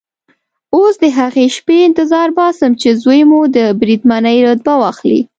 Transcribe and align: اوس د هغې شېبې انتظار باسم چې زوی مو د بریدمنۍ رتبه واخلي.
اوس 0.75 0.93
د 1.03 1.05
هغې 1.17 1.45
شېبې 1.55 1.77
انتظار 1.87 2.29
باسم 2.39 2.71
چې 2.81 2.89
زوی 3.03 3.21
مو 3.29 3.39
د 3.55 3.57
بریدمنۍ 3.79 4.37
رتبه 4.47 4.73
واخلي. 4.81 5.19